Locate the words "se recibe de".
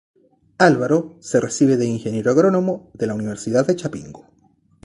1.19-1.85